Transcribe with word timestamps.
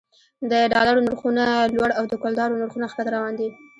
د 0.51 0.53
ډالرو 0.73 1.05
نرخونه 1.07 1.43
لوړ 1.75 1.89
او 1.99 2.03
د 2.11 2.13
کلدارو 2.23 2.59
نرخونه 2.61 2.85
ښکته 2.91 3.09
روان 3.15 3.33
دي 3.39 3.49